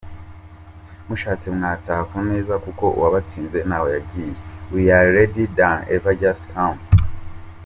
mushatse 1.07 1.47
mwataha 1.57 2.03
kuneza 2.11 2.55
kuko 2.65 2.85
uwabatsinze 2.97 3.59
ntaho 3.67 3.87
yagiye 3.95 4.31
we 4.73 4.81
are 4.97 5.07
ready 5.17 5.43
than 5.57 5.75
ever 5.95 6.13
just 6.23 6.43
come 6.53 6.81